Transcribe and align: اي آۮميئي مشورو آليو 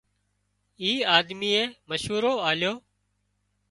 اي 0.81 0.91
آۮميئي 1.17 1.63
مشورو 1.89 2.33
آليو 2.49 2.73